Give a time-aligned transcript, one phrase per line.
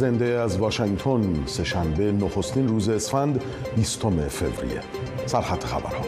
[0.00, 3.42] زنده از واشنگتن سهشنبه نخستین روز اسفند
[3.76, 4.80] 20 فوریه.
[5.26, 6.04] سرخط خبرها.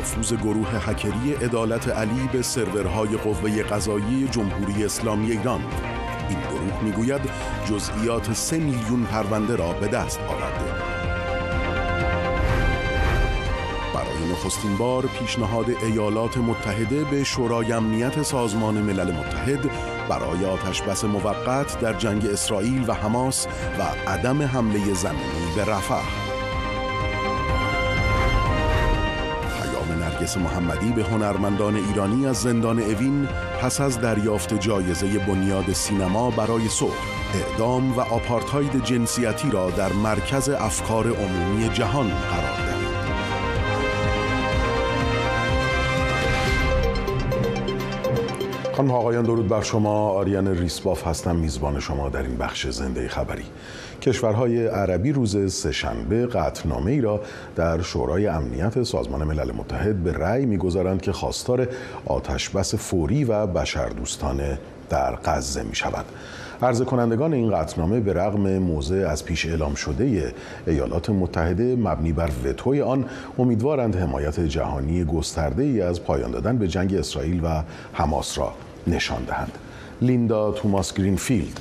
[0.00, 5.60] نفوذ گروه هکری عدالت علی به سرورهای قوه قضایی جمهوری اسلامی ایران.
[6.28, 7.20] این گروه می‌گوید
[7.70, 10.89] جزئیات سه میلیون پرونده را به دست آورده.
[14.40, 19.70] نخستین بار پیشنهاد ایالات متحده به شورای امنیت سازمان ملل متحد
[20.08, 23.46] برای آتشبس موقت در جنگ اسرائیل و حماس
[23.78, 26.30] و عدم حمله زمینی به رفح.
[30.00, 33.28] نرگس محمدی به هنرمندان ایرانی از زندان اوین
[33.60, 36.94] پس از دریافت جایزه بنیاد سینما برای صلح
[37.34, 42.49] اعدام و آپارتاید جنسیتی را در مرکز افکار عمومی جهان قرار
[48.80, 50.08] خانم آقایان درود بر شما.
[50.08, 53.44] آریان ریسباف هستم میزبان شما در این بخش زنده خبری.
[54.02, 57.20] کشورهای عربی روز سهشنبه قطعنامه ای را
[57.56, 61.68] در شورای امنیت سازمان ملل متحد به رأی می‌گذارند که خواستار
[62.06, 64.58] آتشبس فوری و بشردوستانه
[64.90, 66.04] در غزه می شود.
[66.62, 70.34] عرض کنندگان این قطعنامه به رغم موضع از پیش اعلام شده
[70.66, 73.04] ایالات متحده مبنی بر وتوی آن
[73.38, 78.52] امیدوارند حمایت جهانی گسترده ای از پایان دادن به جنگ اسرائیل و حماس را.
[78.86, 79.52] نشان دهند.
[80.02, 81.60] لیندا توماس گرینفیلد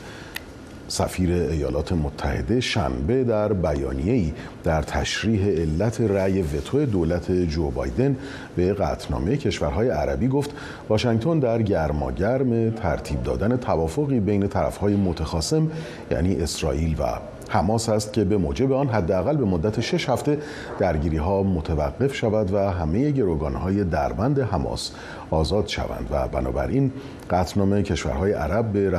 [0.90, 8.18] سفیر ایالات متحده شنبه در بیانیه‌ای در تشریح علت رأی وتو دولت جو بایدن
[8.56, 10.52] به قطعنامه کشورهای عربی گفت
[10.90, 15.72] واشنگتن در گرماگرم ترتیب دادن توافقی بین طرفهای متخاصم
[16.12, 17.04] یعنی اسرائیل و
[17.50, 20.38] حماس است که به موجب آن حداقل به مدت شش هفته
[20.80, 24.92] درگیری ها متوقف شود و همه گروگان های دربند حماس
[25.32, 26.92] آزاد شوند و بنابراین
[27.30, 28.92] قطعنامه کشورهای عرب به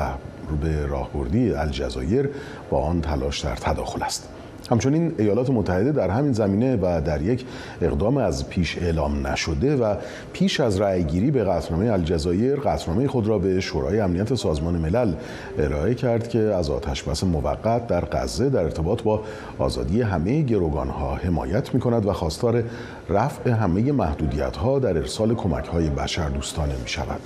[0.63, 2.29] به راهبردی الجزایر
[2.71, 4.29] با آن تلاش در تداخل است.
[4.71, 7.45] همچنین ایالات متحده در همین زمینه و در یک
[7.83, 9.95] اقدام از پیش اعلام نشده و
[10.33, 15.13] پیش از رأیگیری به قطعنامه الجزایر قطعنامه خود را به شورای امنیت سازمان ملل
[15.59, 19.23] ارائه کرد که از آتشبس موقت در غزه در ارتباط با
[19.59, 22.65] آزادی همه گروگانها حمایت می کند و خواستار
[23.09, 27.21] رفع همه محدودیت ها در ارسال کمک های بشردوستانه می شود.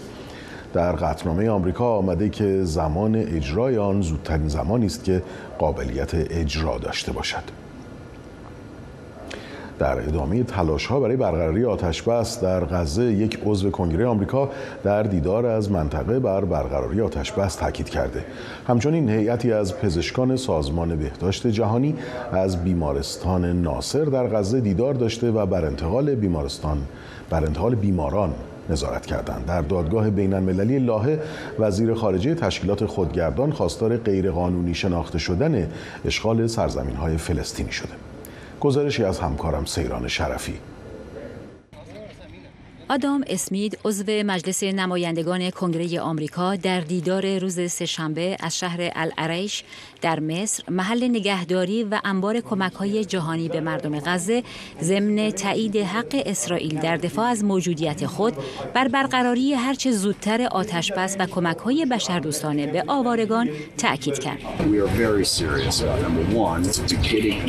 [0.74, 5.22] در قطنامه آمریکا آمده که زمان اجرای آن زودترین زمانی است که
[5.58, 7.42] قابلیت اجرا داشته باشد.
[9.78, 14.50] در ادامه تلاش ها برای برقراری آتش بس در غزه یک عضو کنگره آمریکا
[14.84, 18.24] در دیدار از منطقه بر برقراری آتش بس تاکید کرده.
[18.68, 21.94] همچنین هیئتی از پزشکان سازمان بهداشت جهانی
[22.32, 26.78] از بیمارستان ناصر در غزه دیدار داشته و بر انتقال بیمارستان
[27.30, 28.34] بر انتقال بیماران
[28.70, 29.46] نظارت کردند.
[29.46, 31.18] در دادگاه بین المللی لاهه
[31.58, 35.70] وزیر خارجه تشکیلات خودگردان خواستار غیرقانونی شناخته شدن
[36.04, 37.92] اشغال سرزمین های فلسطینی شده.
[38.60, 40.54] گزارشی از همکارم سیران شرفی.
[42.88, 49.64] آدام اسمید عضو مجلس نمایندگان کنگره آمریکا در دیدار روز سهشنبه از شهر العریش
[50.04, 54.42] در مصر محل نگهداری و انبار کمک های جهانی به مردم غزه
[54.80, 58.34] ضمن تایید حق اسرائیل در دفاع از موجودیت خود
[58.74, 63.48] بر برقراری هرچه زودتر آتش بس و کمک های بشردوستانه به آوارگان
[63.78, 64.38] تأکید کرد.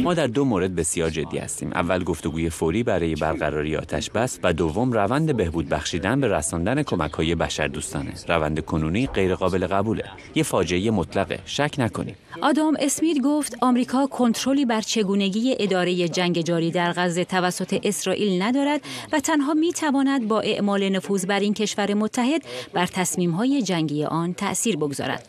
[0.04, 1.72] ما در دو مورد بسیار جدی هستیم.
[1.74, 7.12] اول گفتگوی فوری برای برقراری آتش بس و دوم روند بهبود بخشیدن به رساندن کمک
[7.12, 8.14] های بشردوستانه.
[8.28, 10.04] روند کنونی غیرقابل قبوله.
[10.36, 11.40] یه فاجعه مطلقه.
[11.46, 12.16] شک نکنید.
[12.46, 18.82] آدام اسمیت گفت آمریکا کنترلی بر چگونگی اداره جنگ جاری در غزه توسط اسرائیل ندارد
[19.12, 22.42] و تنها می تواند با اعمال نفوذ بر این کشور متحد
[22.74, 22.90] بر
[23.38, 25.28] های جنگی آن تأثیر بگذارد.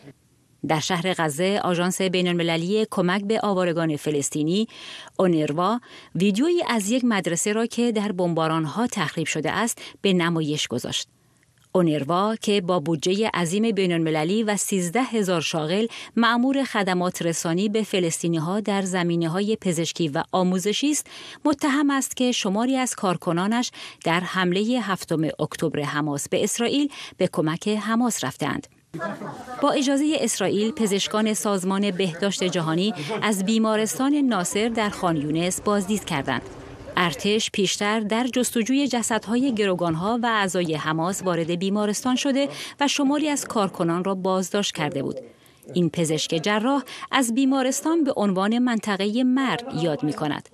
[0.67, 4.67] در شهر غزه آژانس بین المللی کمک به آوارگان فلسطینی
[5.19, 5.79] اونروا
[6.15, 8.11] ویدیویی از یک مدرسه را که در
[8.65, 11.16] ها تخریب شده است به نمایش گذاشت.
[11.77, 17.83] اونروا که با بودجه عظیم بین المللی و 13 هزار شاغل معمور خدمات رسانی به
[17.83, 21.07] فلسطینی ها در زمینه های پزشکی و آموزشی است
[21.45, 23.71] متهم است که شماری از کارکنانش
[24.03, 28.67] در حمله هفتم اکتبر حماس به اسرائیل به کمک حماس رفتند.
[29.61, 36.41] با اجازه اسرائیل پزشکان سازمان بهداشت جهانی از بیمارستان ناصر در خان یونس بازدید کردند.
[36.99, 42.49] ارتش پیشتر در جستجوی جسدهای گروگانها و اعضای حماس وارد بیمارستان شده
[42.79, 45.19] و شماری از کارکنان را بازداشت کرده بود.
[45.73, 50.49] این پزشک جراح از بیمارستان به عنوان منطقه مرگ یاد می کند.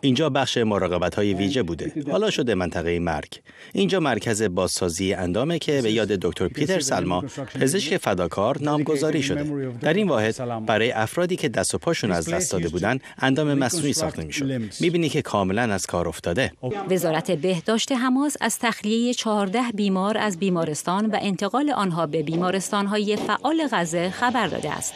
[0.00, 1.92] اینجا بخش مراقبت های ویژه بوده.
[2.10, 3.40] حالا شده منطقه مرگ.
[3.72, 7.20] اینجا مرکز بازسازی اندامه که به یاد دکتر پیتر سلما
[7.60, 9.72] پزشک فداکار نامگذاری شده.
[9.80, 13.92] در این واحد برای افرادی که دست و پاشون از دست داده بودن اندام مصنوعی
[13.92, 14.62] ساخته می‌شد.
[14.80, 16.52] می‌بینی که کاملا از کار افتاده.
[16.90, 23.68] وزارت بهداشت حماس از تخلیه 14 بیمار از بیمارستان و انتقال آنها به بیمارستانهای فعال
[23.72, 24.94] غزه خبر داده است.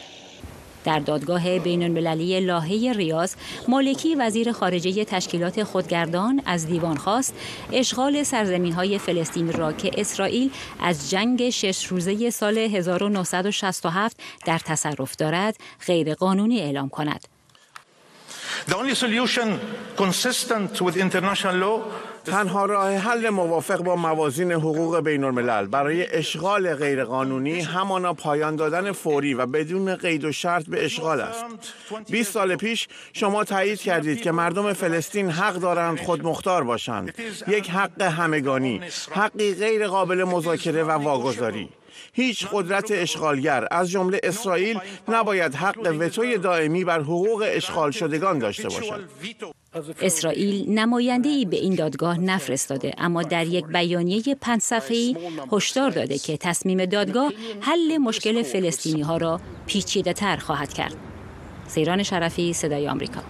[0.85, 3.35] در دادگاه بین المللی لاهه ریاض
[3.67, 7.35] مالکی وزیر خارجه تشکیلات خودگردان از دیوان خواست
[7.73, 15.15] اشغال سرزمین های فلسطین را که اسرائیل از جنگ شش روزه سال 1967 در تصرف
[15.15, 15.55] دارد
[15.87, 17.34] غیرقانونی اعلام کند.
[22.25, 28.91] تنها راه حل موافق با موازین حقوق بین الملل برای اشغال غیرقانونی همانا پایان دادن
[28.91, 31.45] فوری و بدون قید و شرط به اشغال است.
[32.09, 37.13] 20 سال پیش شما تایید کردید که مردم فلسطین حق دارند خود مختار باشند.
[37.47, 38.81] یک حق همگانی
[39.11, 41.69] حقی غیر قابل مذاکره و واگذاری.
[42.13, 43.67] هیچ قدرت اشغالگر.
[43.71, 49.09] از جمله اسرائیل نباید حق وتوی دائمی بر حقوق اشغال شدگان داشته باشد.
[50.01, 55.17] اسرائیل نماینده ای به این دادگاه نفرستاده اما در یک بیانیه پنج صفحه‌ای
[55.51, 60.95] هشدار داده که تصمیم دادگاه حل مشکل فلسطینی ها را پیچیده تر خواهد کرد.
[61.67, 63.21] سیران شرفی صدای آمریکا.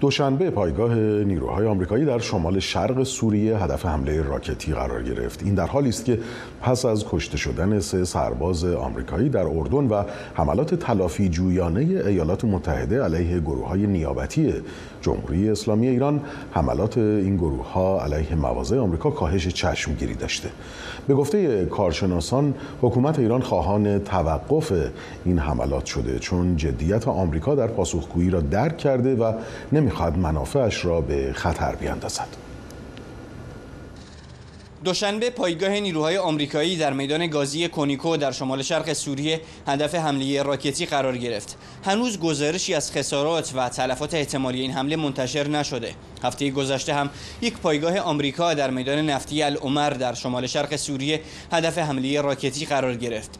[0.00, 5.42] دوشنبه پایگاه نیروهای آمریکایی در شمال شرق سوریه هدف حمله راکتی قرار گرفت.
[5.42, 6.18] این در حالی است که
[6.62, 10.02] پس از کشته شدن سه سرباز آمریکایی در اردن و
[10.34, 14.54] حملات تلافی جویانه ایالات متحده علیه گروه های نیابتی
[15.02, 16.20] جمهوری اسلامی ایران
[16.52, 20.50] حملات این گروه ها علیه مواضع آمریکا کاهش چشمگیری داشته.
[21.08, 24.72] به گفته کارشناسان حکومت ایران خواهان توقف
[25.24, 29.32] این حملات شده چون جدیت آمریکا در پاسخگویی را درک کرده و
[29.72, 32.47] نمی‌خواهد منافعش را به خطر بیاندازد
[34.84, 40.86] دوشنبه پایگاه نیروهای آمریکایی در میدان گازی کونیکو در شمال شرق سوریه هدف حمله راکتی
[40.86, 41.56] قرار گرفت.
[41.84, 45.94] هنوز گزارشی از خسارات و تلفات احتمالی این حمله منتشر نشده.
[46.22, 47.10] هفته گذشته هم
[47.40, 51.20] یک پایگاه آمریکا در میدان نفتی العمر در شمال شرق سوریه
[51.52, 53.30] هدف حمله راکتی قرار گرفت.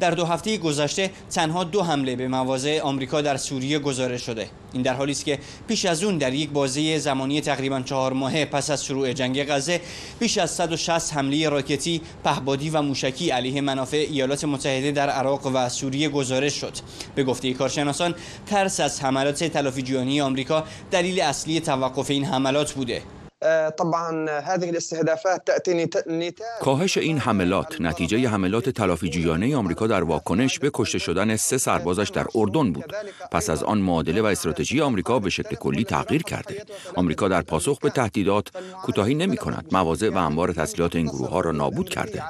[0.00, 4.48] در دو هفته گذشته تنها دو حمله به مواضع آمریکا در سوریه گزارش شده.
[4.72, 5.38] این در حالی است که
[5.68, 9.80] پیش از اون در یک بازه زمانی تقریبا چهار ماهه پس از شروع جنگ غزه
[10.18, 15.68] بیش از 160 حمله راکتی، پهبادی و موشکی علیه منافع ایالات متحده در عراق و
[15.68, 16.72] سوریه گزارش شد.
[17.14, 18.14] به گفته کارشناسان
[18.46, 23.02] ترس از حملات تلافی جویانی آمریکا دلیل اصلی توقف این حملات بوده.
[26.60, 32.08] کاهش این حملات نتیجه حملات تلافی جویانه آمریکا در واکنش به کشته شدن سه سربازش
[32.08, 32.94] در اردن بود.
[33.32, 36.64] پس از آن معادله و استراتژی آمریکا به شکل کلی تغییر کرده.
[36.94, 38.48] آمریکا در پاسخ به تهدیدات
[38.82, 39.66] کوتاهی نمی کند.
[39.72, 42.22] مواضع و انبار تسلیحات این گروه ها را نابود کرده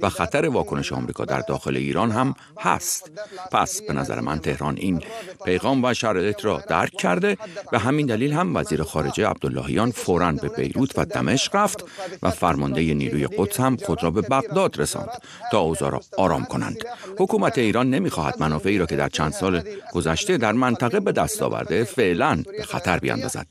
[0.00, 3.10] و خطر واکنش آمریکا در داخل ایران هم هست.
[3.52, 5.02] پس به نظر من تهران این
[5.44, 7.36] پیغام و شرایط را درک کرده
[7.72, 11.84] به همین دلیل هم وزیر خارجه عبداللهیان فوراً به بیروت و دمشق رفت
[12.22, 16.76] و فرمانده نیروی قدس هم خود را به بغداد رساند تا اوضاع را آرام کنند.
[17.18, 19.62] حکومت ایران نمی‌خواهد منافعی را که در چند سال
[19.92, 23.46] گذشته در منطقه به دست آورده فعلا به خطر بیاندازد.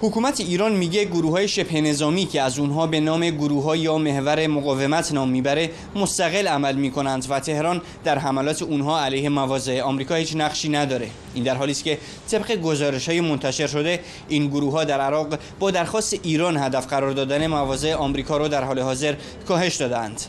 [0.00, 3.98] حکومت ایران میگه گروه های شبه نظامی که از اونها به نام گروه های یا
[3.98, 10.14] محور مقاومت نام می‌بره مستقل عمل می‌کنند و تهران در حملات اونها علیه مواضع آمریکا
[10.14, 11.08] هیچ نقشی نداره.
[11.34, 11.98] این در حالی است که
[12.30, 17.12] طبق گزارش های منتشر شده این گروه ها در عراق با درخواست ایران هدف قرار
[17.12, 19.14] دادن مواضع آمریکا رو در حال حاضر
[19.48, 20.20] کاهش دادند.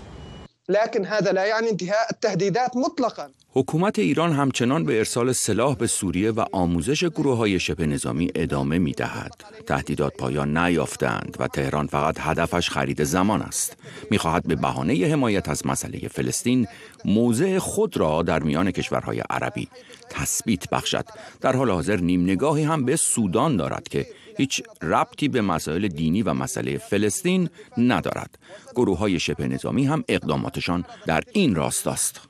[0.70, 3.28] لكن هذا لا يعني انتهاء التهديدات مطلقا.
[3.58, 8.78] حکومت ایران همچنان به ارسال سلاح به سوریه و آموزش گروه های شبه نظامی ادامه
[8.78, 9.44] می دهد.
[9.68, 13.78] تهدیدات پایان نیافتند و تهران فقط هدفش خرید زمان است.
[14.12, 16.68] می خواهد به بهانه حمایت از مسئله فلسطین
[17.06, 19.68] موضع خود را در میان کشورهای عربی
[20.10, 21.06] تثبیت بخشد.
[21.42, 26.24] در حال حاضر نیم نگاهی هم به سودان دارد که هیچ ربطی به مسائل دینی
[26.24, 28.40] و مسئله فلسطین ندارد.
[28.76, 32.22] گروه های شبه نظامی هم اقداماتشان در این راست است.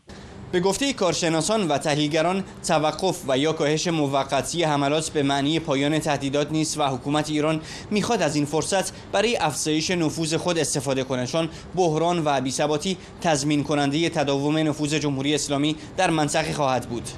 [0.52, 6.52] به گفته کارشناسان و تحلیلگران توقف و یا کاهش موقتی حملات به معنی پایان تهدیدات
[6.52, 7.62] نیست و حکومت ایران
[7.92, 13.64] می‌خواد از این فرصت برای افزایش نفوذ خود استفاده کنه چون بحران و بیثباتی تضمین
[13.64, 17.10] کننده تداوم نفوذ جمهوری اسلامی در منطقه خواهد بود.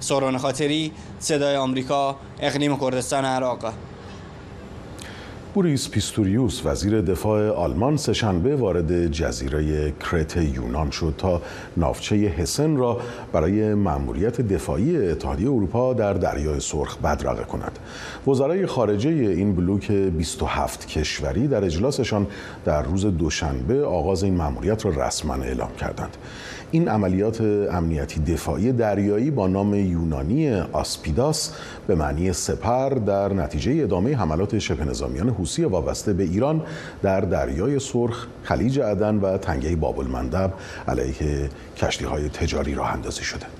[0.00, 3.72] ساران خاطری صدای آمریکا اقلیم کردستان عراق.
[5.54, 11.42] بوریس پیستوریوس وزیر دفاع آلمان سهشنبه وارد جزیره کرت یونان شد تا
[11.76, 13.00] ناوچه هسن را
[13.32, 17.78] برای مأموریت دفاعی اتحادیه اروپا در دریای سرخ بدرقه کند.
[18.26, 22.26] وزرای خارجه این بلوک 27 کشوری در اجلاسشان
[22.64, 26.16] در روز دوشنبه آغاز این مأموریت را رسما اعلام کردند.
[26.70, 27.40] این عملیات
[27.72, 31.52] امنیتی دفاعی دریایی با نام یونانی آسپیداس
[31.86, 36.62] به معنی سپر در نتیجه ادامه حملات شبه نظامیان حوسی وابسته به ایران
[37.02, 40.52] در دریای سرخ، خلیج عدن و تنگه باب المندب
[40.88, 43.57] علیه کشتی های تجاری راه اندازی شده.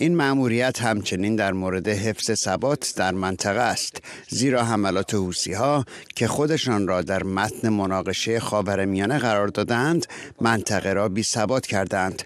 [0.00, 6.26] این مأموریت همچنین در مورد حفظ ثبات در منطقه است زیرا حملات حوسی ها که
[6.26, 10.06] خودشان را در متن مناقشه خاورمیانه قرار دادند
[10.40, 12.22] منطقه را بی ثبات کردند.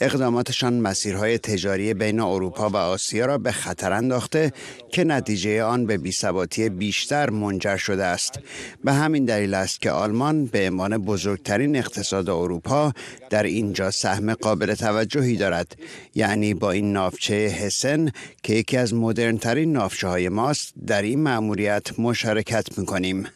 [0.00, 4.52] اقداماتشان مسیرهای تجاری بین اروپا و آسیا را به خطر انداخته
[4.92, 8.40] که نتیجه آن به بیثباتی بیشتر منجر شده است.
[8.84, 12.92] به همین دلیل است که آلمان به عنوان بزرگترین اقتصاد اروپا
[13.30, 15.76] در اینجا سهم قابل توجه توجهی دارد.
[16.14, 18.10] یعنی با این نافچه هسن
[18.42, 23.26] که یکی از مدرنترین نافچه های ماست در این مأموریت مشارکت می‌کنیم.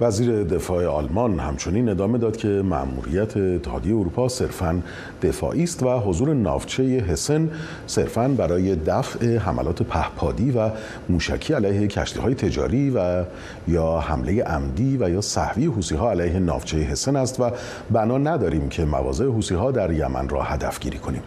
[0.00, 4.82] وزیر دفاع آلمان همچنین ادامه داد که مأموریت اتحادیه اروپا صرفا
[5.22, 7.50] دفاعی است و حضور ناوچه هسن
[7.86, 10.70] صرفا برای دفع حملات پهپادی و
[11.08, 13.24] موشکی علیه کشتی های تجاری و
[13.68, 17.50] یا حمله عمدی و یا صحوی حوسی ها علیه ناوچه هسن است و
[17.90, 21.22] بنا نداریم که مواضع حوسی ها در یمن را هدف گیری کنیم.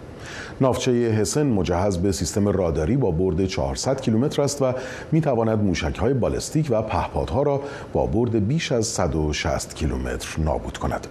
[0.61, 4.73] نافچه هسن مجهز به سیستم راداری با برد 400 کیلومتر است و
[5.11, 7.61] می تواند موشک های بالستیک و پهپادها را
[7.93, 11.07] با برد بیش از 160 کیلومتر نابود کند.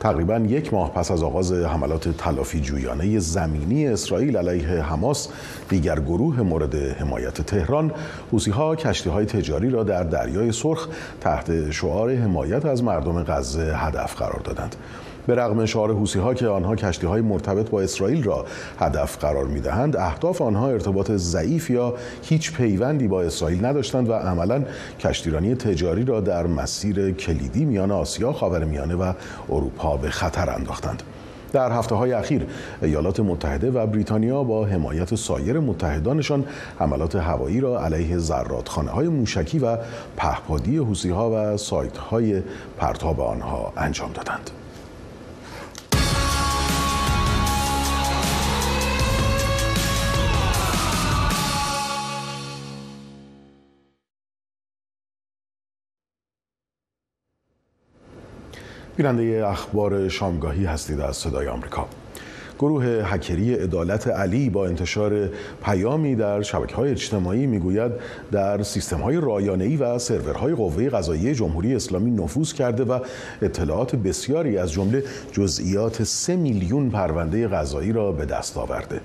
[0.00, 5.28] تقریبا یک ماه پس از آغاز حملات تلافی جویانه زمینی اسرائیل علیه حماس
[5.68, 7.92] دیگر گروه مورد حمایت تهران
[8.32, 10.88] حوسی ها کشتی های تجاری را در دریای سرخ
[11.20, 14.76] تحت شعار حمایت از مردم غزه هدف قرار دادند
[15.28, 18.46] به رغم شعار حوسی ها که آنها کشتی های مرتبط با اسرائیل را
[18.78, 24.12] هدف قرار می دهند اهداف آنها ارتباط ضعیف یا هیچ پیوندی با اسرائیل نداشتند و
[24.12, 24.64] عملا
[25.00, 29.12] کشتیرانی تجاری را در مسیر کلیدی میان آسیا خاورمیانه و
[29.48, 31.02] اروپا به خطر انداختند
[31.52, 32.46] در هفته های اخیر
[32.82, 36.44] ایالات متحده و بریتانیا با حمایت سایر متحدانشان
[36.78, 39.76] حملات هوایی را علیه زرادخانه های موشکی و
[40.16, 42.42] پهپادی حوسی ها و سایت های
[42.78, 44.50] پرتاب آنها انجام دادند.
[58.98, 61.88] بیننده اخبار شامگاهی هستید از صدای آمریکا.
[62.58, 65.28] گروه هکری عدالت علی با انتشار
[65.64, 67.92] پیامی در شبکه های اجتماعی می‌گوید
[68.32, 72.98] در سیستم های رایانه‌ای و سرورهای قوه قضایی جمهوری اسلامی نفوذ کرده و
[73.42, 79.00] اطلاعات بسیاری از جمله جزئیات سه میلیون پرونده قضایی را به دست آورده.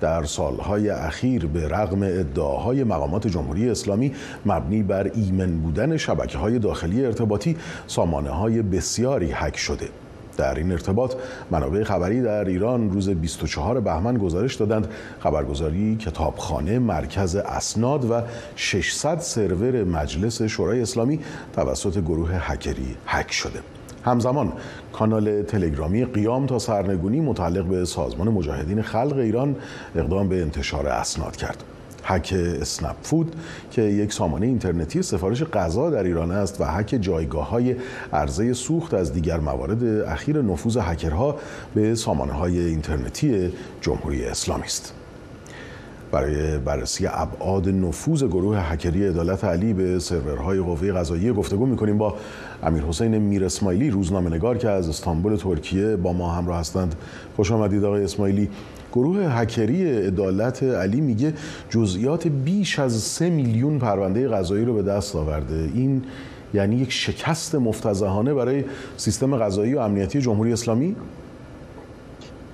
[0.00, 4.12] در سالهای اخیر به رغم ادعاهای مقامات جمهوری اسلامی
[4.46, 9.88] مبنی بر ایمن بودن شبکه های داخلی ارتباطی سامانه های بسیاری حک شده.
[10.36, 11.14] در این ارتباط
[11.50, 14.88] منابع خبری در ایران روز 24 بهمن گزارش دادند.
[15.20, 18.22] خبرگزاری کتابخانه مرکز اسناد و
[18.56, 21.20] 600 سرور مجلس شورای اسلامی
[21.52, 23.60] توسط گروه هکری هک شده.
[24.04, 24.52] همزمان
[24.92, 29.56] کانال تلگرامی قیام تا سرنگونی متعلق به سازمان مجاهدین خلق ایران
[29.96, 31.64] اقدام به انتشار اسناد کرد.
[32.06, 33.36] هک اسنپ فود
[33.70, 37.76] که یک سامانه اینترنتی سفارش غذا در ایران است و هک جایگاه های
[38.12, 41.36] عرضه سوخت از دیگر موارد اخیر نفوذ هکرها
[41.74, 44.92] به سامانه های اینترنتی جمهوری اسلامی است.
[46.12, 52.14] برای بررسی ابعاد نفوذ گروه هکری عدالت علی به سرورهای قوه قضاییه گفتگو می‌کنیم با
[52.62, 56.94] امیر حسین میر اسماعیلی روزنامه‌نگار که از استانبول ترکیه با ما همراه هستند
[57.36, 58.48] خوش آمدید آقای اسماعیلی
[58.96, 61.34] گروه هکری عدالت علی میگه
[61.70, 65.70] جزئیات بیش از سه میلیون پرونده قضایی رو به دست آورده.
[65.74, 66.04] این
[66.54, 68.64] یعنی یک شکست مفتزهانه برای
[68.96, 70.96] سیستم قضایی و امنیتی جمهوری اسلامی؟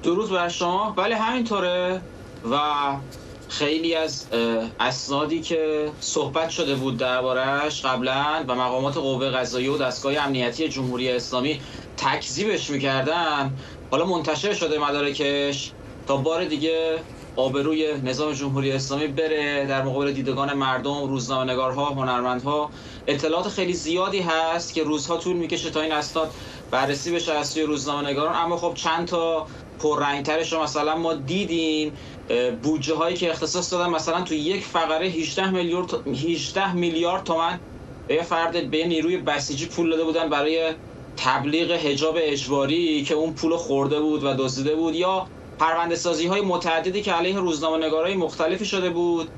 [0.02, 0.94] درود بر شما.
[0.96, 2.00] بله همینطوره.
[2.50, 2.58] و
[3.48, 4.26] خیلی از
[4.80, 11.10] اسنادی که صحبت شده بود دربارهش قبلا و مقامات قوه قضایی و دستگاه امنیتی جمهوری
[11.10, 11.60] اسلامی
[11.96, 13.52] تکذیبش می‌کردن
[13.90, 15.72] حالا منتشر شده مدارکش.
[16.06, 16.98] تا بار دیگه
[17.36, 22.70] آبروی نظام جمهوری اسلامی بره در مقابل دیدگان مردم روزنامه‌نگارها هنرمندها.
[23.06, 26.30] اطلاعات خیلی زیادی هست که روزها طول می‌کشه تا این اسناد
[26.70, 28.34] بررسی بشه از سوی روزنامه‌نگاران.
[28.34, 29.46] اما خب چند تا
[29.80, 31.96] پررنگترش رو مثلا ما دیدیم.
[32.62, 37.60] بودجه هایی که اختصاص دادن مثلا تو یک فقره 18 میلیارد 18 میلیارد تومن
[38.08, 40.72] به فرد به نیروی بسیجی پول داده بودن برای
[41.16, 44.94] تبلیغ حجاب اجباری که اون پول خورده بود و دزدیده بود.
[44.94, 45.26] یا
[45.58, 49.28] پرونده سازی های متعددی که علیه روزنامه نگارای مختلفی شده بود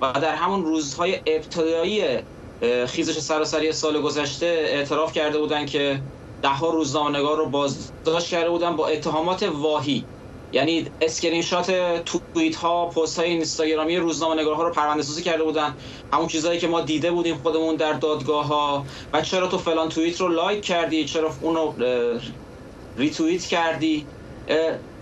[0.00, 2.02] و در همون روزهای ابتدایی
[2.86, 6.00] خیزش سراسری سال گذشته اعتراف کرده بودن که
[6.42, 10.04] ده ها روزنامه نگار رو بازداشت کرده بودن با اتهامات واهی.
[10.52, 11.70] یعنی اسکرین شات
[12.04, 15.74] توییت ها پست های اینستاگرامی روزنامه نگارها رو پرونده سازی کرده بودن
[16.12, 20.20] همون چیزهایی که ما دیده بودیم خودمون در دادگاه ها و چرا تو فلان توییت
[20.20, 21.72] رو like کردی؟ چرا اونو
[22.96, 24.06] ریتوییت کردی؟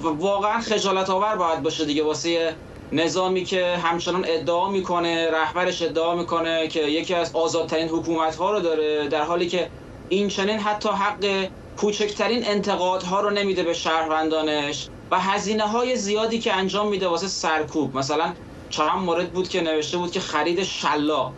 [0.00, 2.54] واقعا خجالت آور باید باشه دیگه واسه
[2.92, 8.60] نظامی که همچنان ادعا می‌کنه رهبرش ادعا می‌کنه که یکی از آزادترین حکومت ها رو
[8.60, 9.70] داره در حالی که
[10.08, 16.54] این چنین حتی حق کوچکترین انتقادها رو نمیده به شهروندانش و هزینه های زیادی که
[16.54, 17.96] انجام میده واسه سرکوب.
[17.96, 18.32] مثلا
[18.70, 21.32] چند مورد بود که نوشته بود که خرید شلاق.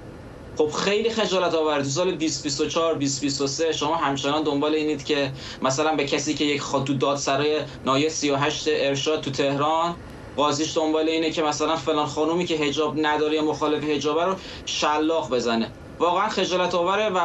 [0.58, 5.32] خب خیلی خجالت آور تو سال 2024 2023 شما همچنان دنبال اینید که
[5.62, 9.96] مثلا به کسی که یک خاطو دادسرای نایه 38 ارشاد تو تهران
[10.36, 14.34] قاضیش دنبال اینه که مثلا فلان خانومی که حجاب نداره مخالف حجابه رو
[14.66, 15.70] شلاق بزنه.
[15.98, 17.18] واقعا خجالت آوره و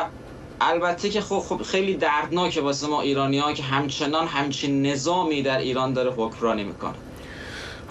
[0.61, 5.57] البته که خب, خب خیلی دردناکه واسه ما ایرانی ها که همچنان همچین نظامی در
[5.57, 6.95] ایران داره حکمرانی می‌کنه.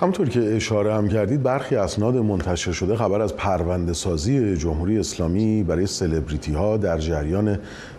[0.01, 5.63] همطور که اشاره هم کردید برخی اسناد منتشر شده خبر از پرونده سازی جمهوری اسلامی
[5.63, 7.59] برای سلبریتی ها در جریان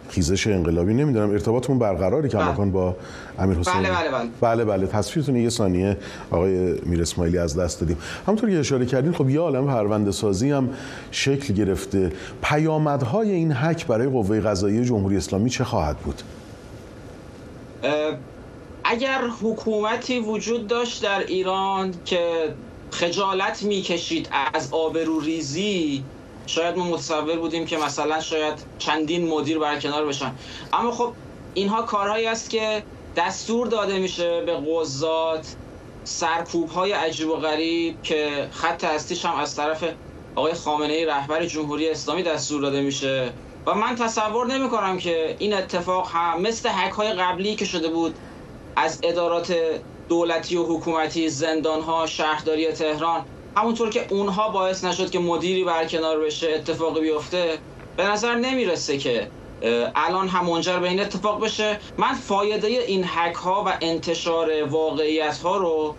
[0.09, 0.93] خیزش انقلابی.
[0.93, 2.65] نمی‌دونم ارتباطمون برقراری که بله.
[2.65, 2.95] با
[3.39, 4.29] امیر حسین بله بله بله.
[4.41, 4.87] بله بله.
[4.87, 5.97] تصویرتون یه ثانیه
[6.31, 7.97] آقای میر اسماعیلی از دست دادیم.
[8.27, 10.69] همونطور که اشاره کردین خب یه عالم پرونده سازی هم
[11.11, 12.11] شکل گرفته.
[12.43, 16.21] پیامدهای این حک برای قوه قضاییه جمهوری اسلامی چه خواهد بود؟
[18.91, 22.53] اگر حکومتی وجود داشت در ایران که
[22.91, 26.03] خجالت می‌کشید از آبروریزی
[26.47, 30.31] شاید ما متصور بودیم که مثلا شاید چندین مدیر برکنار بشن.
[30.73, 31.13] اما خب
[31.53, 32.83] اینها کارهایی است که
[33.15, 35.55] دستور داده میشه به قضات
[36.03, 39.83] سرکوب های عجیب و غریب که خط هستیش هم از طرف
[40.35, 43.29] آقای خامنه ای رهبر جمهوری اسلامی دستور داده میشه.
[43.65, 47.89] و من تصور نمی کنم که این اتفاق هم مثل حک های قبلی که شده
[47.89, 48.15] بود
[48.75, 49.55] از ادارات
[50.09, 53.25] دولتی و حکومتی زندان ها شهرداری تهران
[53.57, 57.57] همونطور که اونها باعث نشد که مدیری برکنار بشه اتفاقی بیفته
[57.97, 59.27] به نظر نمی‌رسه که
[59.95, 65.37] الان هم منجر به این اتفاق بشه من فایده این حک ها و انتشار واقعیت
[65.37, 65.95] ها رو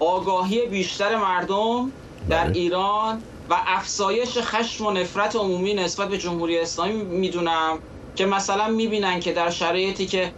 [0.00, 1.92] آگاهی بیشتر مردم
[2.28, 2.56] در بله.
[2.58, 7.78] ایران و افزایش خشم و نفرت عمومی نسبت به جمهوری اسلامی می‌دونم
[8.16, 10.32] که مثلا می‌بینن که در شرایطی که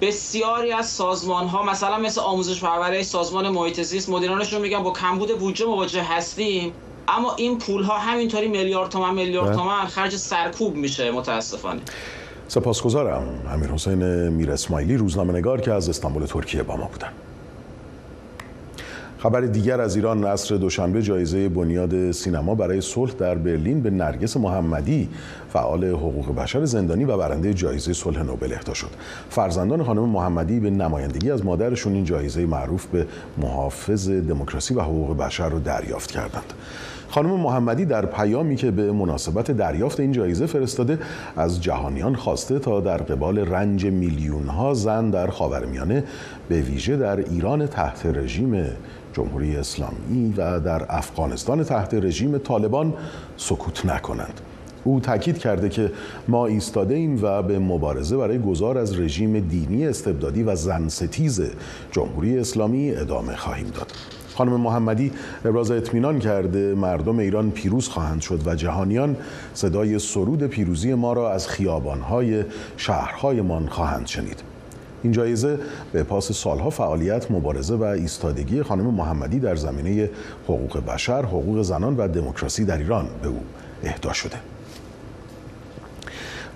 [0.00, 5.38] بسیاری از سازمان ها مثلا مثل آموزش پرورش سازمان محیط زیست مدیرانشون میگن با کمبود
[5.38, 6.72] بودجه مواجه هستیم
[7.08, 9.56] اما این پول ها همینطوری میلیارد تومن میلیارد بله.
[9.56, 11.80] تومن خرج سرکوب میشه متاسفانه
[12.48, 17.12] سپاسگزارم امیر حسین میر اسماعیلی روزنامه نگار که از استانبول ترکیه با ما بودن
[19.18, 24.36] خبر دیگر از ایران نصر دوشنبه جایزه بنیاد سینما برای صلح در برلین به نرگس
[24.36, 25.08] محمدی
[25.52, 28.90] فعال حقوق بشر زندانی و برنده جایزه صلح نوبل اهدا شد.
[29.30, 33.06] فرزندان خانم محمدی به نمایندگی از مادرشون این جایزه معروف به
[33.38, 36.52] محافظ دموکراسی و حقوق بشر رو دریافت کردند.
[37.08, 40.98] خانم محمدی در پیامی که به مناسبت دریافت این جایزه فرستاده
[41.36, 46.04] از جهانیان خواسته تا در قبال رنج میلیون ها زن در خاورمیانه
[46.48, 48.66] به ویژه در ایران تحت رژیم
[49.18, 52.94] جمهوری اسلامی و در افغانستان تحت رژیم طالبان
[53.36, 54.40] سکوت نکنند.
[54.84, 55.92] او تاکید کرده که
[56.28, 61.42] ما ایستاده ایم و به مبارزه برای گذار از رژیم دینی استبدادی و زن ستیز
[61.92, 63.92] جمهوری اسلامی ادامه خواهیم داد.
[64.34, 65.12] خانم محمدی
[65.44, 69.16] ابراز اطمینان کرده مردم ایران پیروز خواهند شد و جهانیان
[69.54, 72.44] صدای سرود پیروزی ما را از خیابانهای
[72.76, 74.47] شهرهایمان خواهند شنید.
[75.02, 75.58] این جایزه
[75.92, 80.10] به پاس سالها فعالیت مبارزه و ایستادگی خانم محمدی در زمینه
[80.44, 83.40] حقوق بشر، حقوق زنان و دموکراسی در ایران به او
[83.84, 84.36] اهدا شده.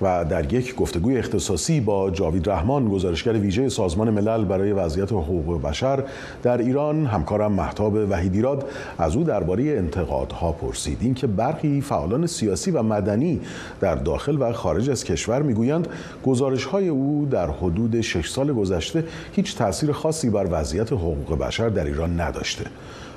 [0.03, 5.63] و در یک گفتگوی اختصاصی با جاوید رحمان گزارشگر ویژه سازمان ملل برای وضعیت حقوق
[5.63, 6.05] بشر
[6.43, 12.83] در ایران همکارم محتاب وحیدیراد از او درباره انتقادها پرسیدیم که برخی فعالان سیاسی و
[12.83, 13.41] مدنی
[13.81, 15.89] در داخل و خارج از کشور می‌گویند
[16.27, 21.69] گزارش های او در حدود شش سال گذشته هیچ تاثیر خاصی بر وضعیت حقوق بشر
[21.69, 22.65] در ایران نداشته.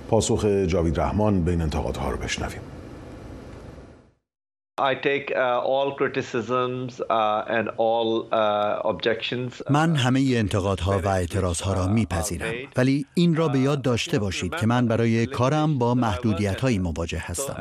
[0.10, 2.62] پاسخ جاوید رحمان بین انتقادها رو بشنویم.
[9.70, 12.54] من همه انتقادها و اعتراضها را میپذیرم.
[12.76, 17.18] ولی این را به یاد داشته باشید که من برای کارم با محدودیت هایی مواجه
[17.22, 17.58] هستم.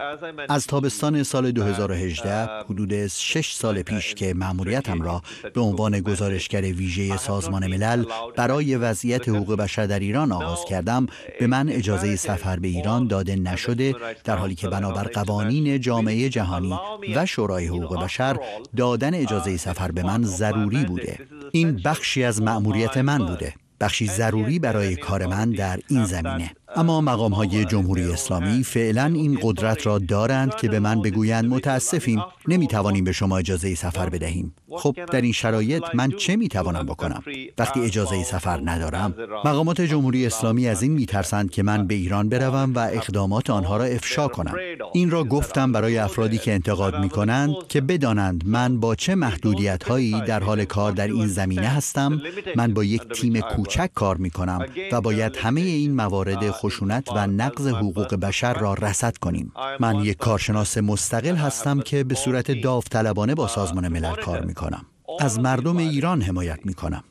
[0.49, 5.23] از تابستان سال 2018 حدود 6 سال پیش که مأموریتم را
[5.55, 8.05] به عنوان گزارشگر ویژه سازمان ملل
[8.37, 11.07] برای وضعیت حقوق بشر در ایران آغاز کردم.
[11.41, 16.79] به من اجازه سفر به ایران داده نشده در حالی که بنابر قوانین جامعه جهانی
[17.17, 18.37] و شورای حقوق بشر
[18.77, 21.19] دادن اجازه سفر به من ضروری بوده.
[21.53, 23.55] این بخشی از مأموریت من بوده.
[23.81, 26.51] بخشی ضروری برای کار من در این زمینه.
[26.77, 32.23] اما مقام های جمهوری اسلامی فعلا این قدرت را دارند که به من بگویند متاسفیم
[32.49, 34.55] نمی توانیم به شما اجازه سفر بدهیم.
[34.71, 37.23] خب در این شرایط من چه می توانم بکنم؟
[37.59, 42.29] وقتی اجازه سفر ندارم مقامات جمهوری اسلامی از این می ترسند که من به ایران
[42.29, 44.55] بروم و اقدامات آنها را افشا کنم.
[44.93, 49.85] این را گفتم برای افرادی که انتقاد می کنند که بدانند من با چه محدودیت
[49.85, 52.21] هایی در حال کار در این زمینه هستم.
[52.57, 57.27] من با یک تیم کوچک کار می کنم و باید همه این موارد خشونت و
[57.27, 59.53] نقض حقوق بشر را رصد کنیم.
[59.81, 64.87] من یک کارشناس مستقل هستم که به صورت داوطلبانه با سازمان ملل کار می کنم
[65.21, 67.05] از مردم ایران حمایت می کنم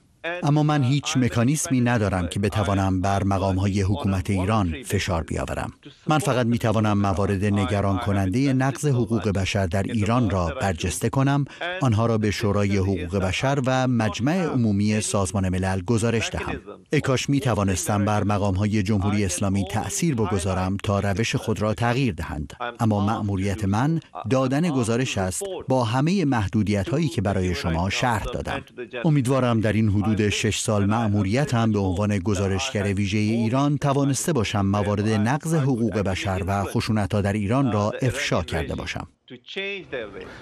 [0.44, 5.72] اما من هیچ مکانیسمی ندارم که بتوانم بر مقام های حکومت ایران فشار بیاورم.
[6.08, 11.46] من فقط می توانم موارد نگران کننده نقض حقوق بشر در ایران را برجسته کنم
[11.82, 16.60] آنها را به شورای حقوق بشر و مجمع عمومی سازمان ملل گزارش دهم.
[16.92, 22.14] اکاش می توانستم بر مقام های جمهوری اسلامی تأثیر بگذارم تا روش خود را تغییر
[22.14, 22.54] دهند.
[22.80, 28.62] اما مأموریت من دادن گزارش است با همه محدودیت هایی که برای شما شرح دادم.
[29.06, 34.66] امیدوارم در این حدود حدود شش سال مأموریتم به عنوان گزارشگر ویژه ایران توانسته باشم
[34.66, 39.08] موارد نقض حقوق بشر و خشونتها در ایران را افشا کرده باشم.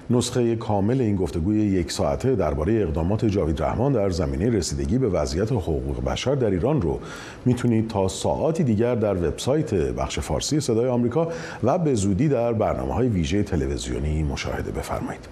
[0.10, 5.52] نسخه کامل این گفتگوی یک ساعته درباره اقدامات جاوید رحمان در زمینه رسیدگی به وضعیت
[5.52, 7.00] حقوق بشر در ایران رو
[7.46, 11.28] می‌تونید تا ساعاتی دیگر در وبسایت بخش فارسی صدای آمریکا
[11.64, 15.28] و به زودی در برنامه های ویژه تلویزیونی مشاهده بفرمایید.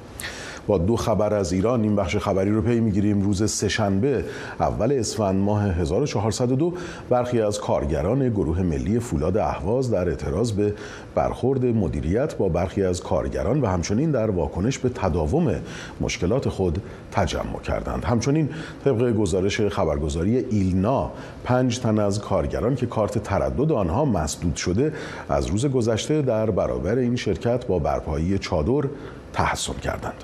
[0.69, 3.21] با دو خبر از ایران این بخش خبری رو پی می‌گیریم.
[3.21, 4.25] روز سهشنبه
[4.59, 6.73] اول اسفند ماه 1402
[7.09, 10.73] برخی از کارگران گروه ملی فولاد اهواز در اعتراض به
[11.15, 15.55] برخورد مدیریت با برخی از کارگران و همچنین در واکنش به تداوم
[16.01, 18.05] مشکلات خود تجمع کردند.
[18.05, 18.49] همچنین
[18.85, 21.11] طبق گزارش خبرگزاری ایلنا
[21.43, 24.93] پنج تن از کارگران که کارت تردد آنها مسدود شده
[25.29, 28.87] از روز گذشته در برابر این شرکت با برپایی چادر
[29.33, 30.23] تحسن کردند.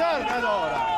[0.00, 0.90] lasciarne allora!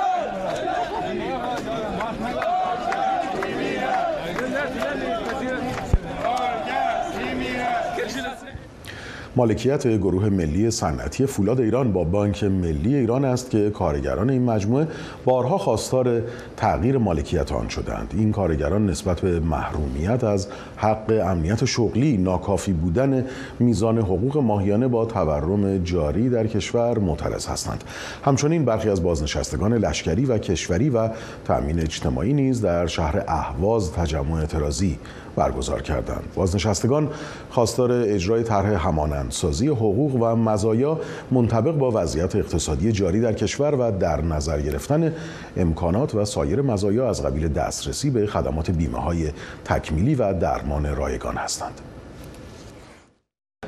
[9.37, 14.88] مالکیت گروه ملی صنعتی فولاد ایران با بانک ملی ایران است که کارگران این مجموعه
[15.25, 16.22] بارها خواستار
[16.57, 18.14] تغییر مالکیت آن شدند.
[18.16, 23.25] این کارگران نسبت به محرومیت از حق امنیت شغلی ناکافی بودن
[23.59, 27.85] میزان حقوق ماهیانه با تورم جاری در کشور معترض هستند.
[28.25, 31.09] همچنین برخی از بازنشستگان لشکری و کشوری و
[31.44, 34.99] تأمین اجتماعی نیز در شهر اهواز تجمع اعتراضی
[35.37, 36.33] برگزار کردند.
[36.35, 37.11] بازنشستگان
[37.51, 43.99] خواستار اجرای طرح همانندسازی حقوق و مزایا منطبق با وضعیت اقتصادی جاری در کشور و
[43.99, 45.12] در نظر گرفتن
[45.57, 49.31] امکانات و سایر مزایا از قبیل دسترسی به خدمات بیمه های
[49.64, 51.81] تکمیلی و درمان رایگان هستند.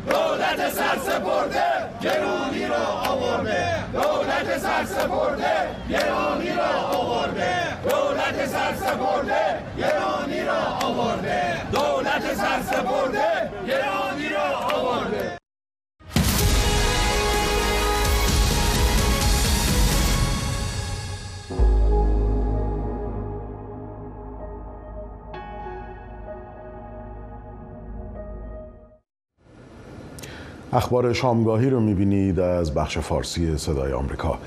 [0.09, 1.65] دولت سرسپرده
[2.03, 3.93] گرانی را آورده.
[3.93, 5.53] دولت سرسپرده
[5.91, 6.28] گرانی
[30.73, 34.39] اخبار شامگاهی رو می‌بینید از بخش فارسی صدای آمریکا.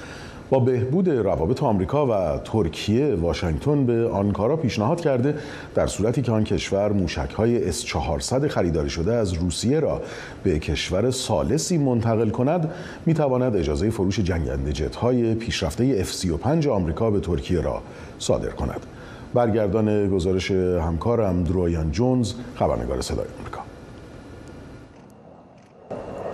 [0.50, 5.36] با بهبود روابط آمریکا و ترکیه واشنگتن به آنکارا پیشنهاد کرده
[5.76, 10.02] در صورتی که آن کشور موشک‌های اس 400 خریداری شده از روسیه را
[10.44, 12.72] به کشور سالسی منتقل کند
[13.06, 17.82] می‌تواند اجازه فروش جنگنده جت‌های پیشرفته F35 آمریکا به ترکیه را
[18.20, 18.86] صادر کند.
[19.34, 23.61] برگردان گزارش همکارم درویان جونز خبرنگار صدای آمریکا.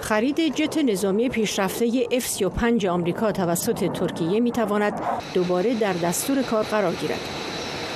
[0.08, 5.02] خرید جت نظامی پیشرفته F-35 آمریکا توسط ترکیه می تواند
[5.34, 7.20] دوباره در دستور کار قرار گیرد.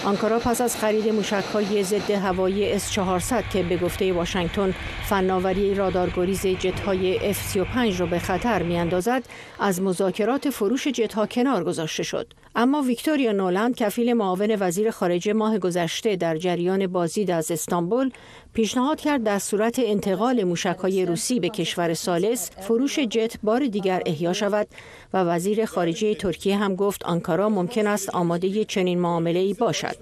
[0.06, 4.74] آنکارا پس از خرید موشک‌های ضد هوایی S-400 که به گفته واشنگتن
[5.10, 9.24] فناوری رادارگریز جت‌های F-35 را به خطر می‌اندازد،
[9.60, 12.34] از مذاکرات فروش جت‌ها کنار گذاشته شد.
[12.56, 18.12] اما ویکتوریا نولند کفیل معاون وزیر خارجه ماه گذشته در جریان بازدید از استانبول
[18.54, 24.34] پیشنهاد کرد در صورت انتقال موشکهای روسی به کشور سالس فروش جت بار دیگر احیا
[24.34, 24.68] شود
[25.14, 29.96] و وزیر خارجه ترکیه هم گفت آنکارا ممکن است آماده چنین معامله ای باشد.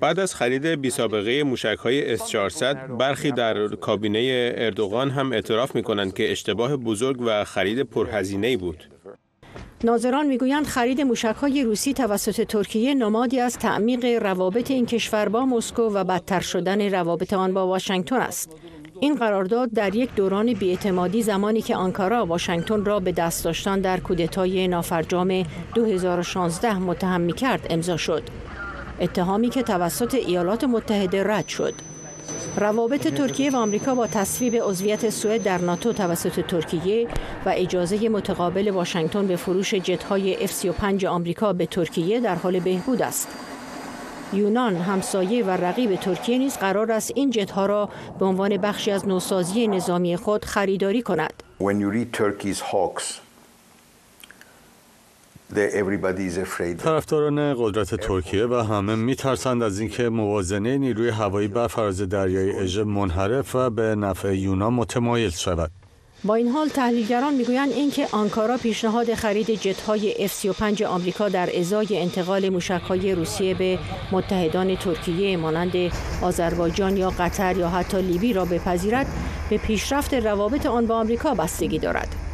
[0.00, 2.62] بعد از خرید بی سابقه موشک های S-400
[2.98, 8.97] برخی در کابینه اردوغان هم اعتراف می کنند که اشتباه بزرگ و خرید پرهزینه بود.
[9.84, 15.82] ناظران می‌گویند خرید موشکهای روسی توسط ترکیه نمادی از تعمیق روابط این کشور با مسکو
[15.82, 18.56] و بدتر شدن روابط آن با واشنگتن است.
[19.00, 24.00] این قرارداد در یک دوران بیاعتمادی زمانی که آنکارا واشنگتن را به دست داشتن در
[24.00, 25.42] کودتای نافرجام
[25.74, 28.22] 2016 متهم می کرد امضا شد.
[29.00, 31.74] اتهامی که توسط ایالات متحده رد شد.
[32.56, 37.08] روابط ترکیه و آمریکا با تصویب عضویت سوئد در ناتو توسط ترکیه
[37.46, 43.28] و اجازه متقابل واشنگتن به فروش جت‌های F-35 آمریکا به ترکیه در حال بهبود است.
[44.32, 47.88] یونان همسایه و رقیب ترکیه نیز قرار است این جت‌ها را
[48.18, 51.42] به عنوان بخشی از نوسازی نظامی خود خریداری کند.
[56.78, 62.84] طرفداران قدرت ترکیه و همه میترسند از اینکه موازنه نیروی هوایی بر فراز دریای اژه
[62.84, 65.70] منحرف و به نفع یونان متمایل شود.
[66.24, 72.48] با این حال تحلیلگران می‌گویند اینکه آنکارا پیشنهاد خرید جت‌های F-35 آمریکا در ازای انتقال
[72.48, 73.78] موشک‌های روسیه به
[74.12, 75.72] متحدان ترکیه مانند
[76.22, 79.06] آذربایجان یا قطر یا حتی لیبی را بپذیرد
[79.50, 82.27] به پیشرفت روابط آن با آمریکا بستگی دارد.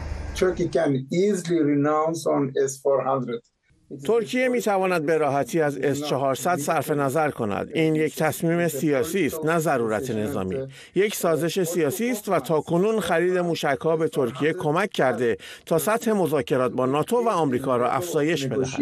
[4.06, 7.70] ترکیه می تواند به راحتی از S-400 صرف نظر کند.
[7.74, 10.56] این یک تصمیم سیاسی است نه ضرورت نظامی.
[10.94, 16.12] یک سازش سیاسی است و تا کنون خرید موشک‌ها به ترکیه کمک کرده تا سطح
[16.12, 18.80] مذاکرات با ناتو و آمریکا را افزایش بدهد.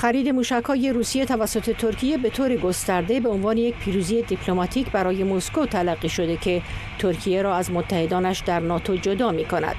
[0.00, 5.66] خرید موشک‌های روسیه توسط ترکیه به طور گسترده به عنوان یک پیروزی دیپلماتیک برای مسکو
[5.66, 6.62] تلقی شده که
[6.98, 9.74] ترکیه را از متحدانش در ناتو جدا می کند.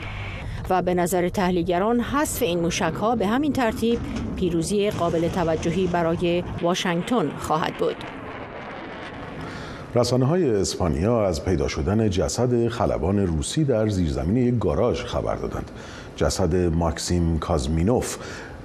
[0.70, 4.00] و به نظر تحلیلگران حذف این موشک‌ها به همین ترتیب
[4.36, 7.96] پیروزی قابل توجهی برای واشنگتن خواهد بود.
[9.96, 15.72] رسانه های اسپانیا از پیدا شدن جسد خلبان روسی در زیرزمین یک گاراژ خبر دادند.
[16.16, 18.18] جسد ماکسیم کازمینوف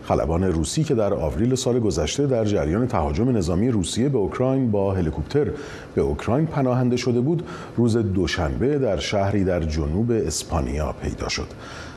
[0.09, 4.95] خلبان روسی که در آوریل سال گذشته در جریان تهاجم نظامی روسیه به اوکراین با
[4.95, 5.47] هلیکوپتر
[5.95, 7.43] به اوکراین پناهنده شده بود
[7.77, 11.47] روز دوشنبه در شهری در جنوب اسپانیا پیدا شد.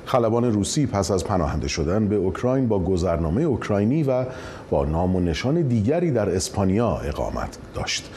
[0.05, 4.25] خلبان روسی پس از پناهنده شدن به اوکراین با گذرنامه اوکراینی و
[4.69, 8.09] با نام و نشان دیگری در اسپانیا اقامت داشت.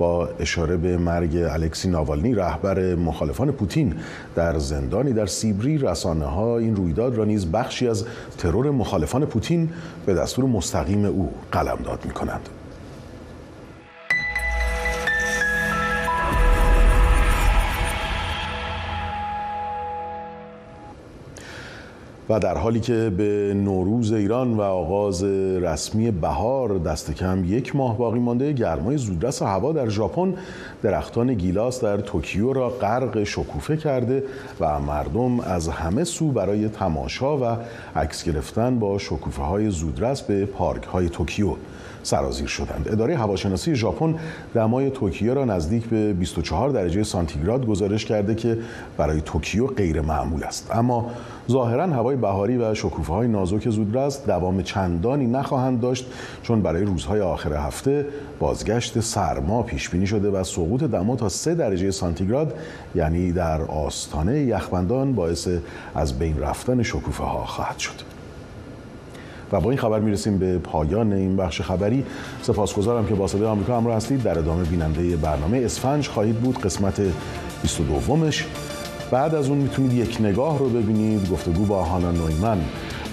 [0.00, 3.94] با اشاره به مرگ الکسی ناوالنی رهبر مخالفان پوتین
[4.34, 8.04] در زندانی در سیبری رسانه ها این رویداد را نیز بخشی از
[8.38, 9.70] ترور مخالفان پوتین
[10.06, 12.48] به دستور مستقیم او قلمداد می کنند.
[22.30, 25.24] و در حالی که به نوروز ایران و آغاز
[25.62, 30.34] رسمی بهار دست کم یک ماه باقی مانده گرمای زودرس هوا در ژاپن
[30.82, 34.22] درختان گیلاس در توکیو را غرق شکوفه کرده
[34.60, 37.56] و مردم از همه سو برای تماشا و
[37.96, 41.54] عکس گرفتن با شکوفه های زودرس به پارک های توکیو
[42.02, 42.88] سرازیر شدند.
[42.92, 44.14] اداره هواشناسی ژاپن
[44.54, 48.58] دمای توکیو را نزدیک به 24 درجه سانتیگراد گزارش کرده که
[48.96, 50.70] برای توکیو غیر معمول است.
[50.72, 51.10] اما
[51.50, 56.06] ظاهرا هوای بهاری و شکوفه های نازک زودرس دوام چندانی نخواهند داشت
[56.42, 58.06] چون برای روزهای آخر هفته
[58.38, 62.54] بازگشت سرما پیش بینی شده و سقوط دما تا 3 درجه سانتیگراد
[62.94, 65.48] یعنی در آستانه یخبندان باعث
[65.94, 68.19] از بین رفتن شکوفه ها خواهد شد.
[69.52, 72.04] و با این خبر می‌رسیم به پایان این بخش خبری.
[72.42, 74.22] سپاسگزارم که با صدای آمریکا همراه هستید.
[74.22, 76.58] در ادامه بیننده برنامه اسفنج خواهید بود.
[76.58, 77.00] قسمت
[77.62, 78.46] 22 مش
[79.10, 81.30] بعد از اون می‌تونید یک نگاه رو ببینید.
[81.30, 82.58] گفتگو با هانا نویمن.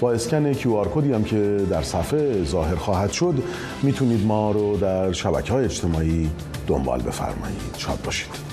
[0.00, 3.34] با اسکن کیو آر کدی هم که در صفحه ظاهر خواهد شد
[3.82, 6.30] می‌تونید ما رو در شبکه های اجتماعی
[6.66, 7.74] دنبال بفرمایید.
[7.76, 8.47] شاد باشید.